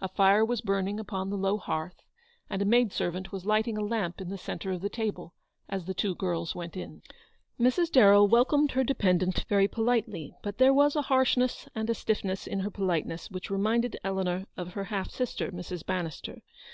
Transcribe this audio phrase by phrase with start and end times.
[0.00, 2.00] A fire was burning upon the low hearth,
[2.48, 5.34] and a maid servant was lighting a lamp in the centre of the table
[5.68, 7.02] as the two girls went in.
[7.60, 7.92] Mrs.
[7.92, 12.46] Darrell welcomed her dependant very politely j but there was a harshness and a stiffness
[12.46, 15.84] in her politeness which reminded Eleanor of her half sister, Mrs.
[15.84, 16.40] Bannister.